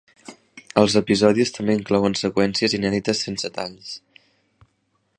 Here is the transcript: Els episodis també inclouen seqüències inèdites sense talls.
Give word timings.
Els 0.83 0.95
episodis 1.01 1.53
també 1.59 1.75
inclouen 1.79 2.17
seqüències 2.23 2.77
inèdites 2.79 3.25
sense 3.27 3.53
talls. 3.59 3.97